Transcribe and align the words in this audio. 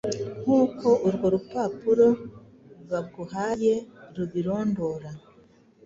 nkuko 0.41 0.87
urwo 1.07 1.27
rupapuro 1.35 2.07
baguhaye 2.89 3.73
rubirondora. 4.15 5.09